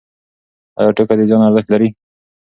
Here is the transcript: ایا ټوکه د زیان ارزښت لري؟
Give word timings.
ایا 0.77 0.91
ټوکه 0.95 1.13
د 1.17 1.21
زیان 1.29 1.41
ارزښت 1.47 1.67
لري؟ 1.71 1.89